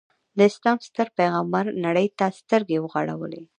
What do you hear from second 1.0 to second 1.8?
پیغمبر